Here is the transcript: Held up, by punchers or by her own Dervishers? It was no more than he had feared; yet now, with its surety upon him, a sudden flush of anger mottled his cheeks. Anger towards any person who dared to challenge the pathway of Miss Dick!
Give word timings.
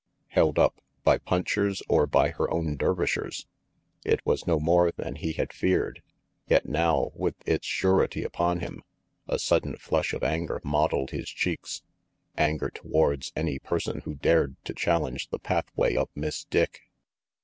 Held 0.29 0.57
up, 0.57 0.81
by 1.03 1.19
punchers 1.19 1.83
or 1.87 2.07
by 2.07 2.29
her 2.31 2.49
own 2.49 2.75
Dervishers? 2.75 3.45
It 4.03 4.19
was 4.25 4.47
no 4.47 4.59
more 4.59 4.89
than 4.91 5.13
he 5.15 5.33
had 5.33 5.53
feared; 5.53 6.01
yet 6.47 6.65
now, 6.67 7.11
with 7.13 7.35
its 7.45 7.67
surety 7.67 8.23
upon 8.23 8.61
him, 8.61 8.81
a 9.27 9.37
sudden 9.37 9.77
flush 9.77 10.13
of 10.13 10.23
anger 10.23 10.59
mottled 10.63 11.11
his 11.11 11.29
cheeks. 11.29 11.83
Anger 12.35 12.71
towards 12.71 13.31
any 13.35 13.59
person 13.59 13.99
who 13.99 14.15
dared 14.15 14.55
to 14.65 14.73
challenge 14.73 15.29
the 15.29 15.37
pathway 15.37 15.95
of 15.95 16.09
Miss 16.15 16.45
Dick! 16.45 16.81